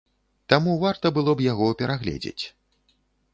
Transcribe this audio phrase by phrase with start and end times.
[0.53, 2.39] Таму варта было б яго перагледзець.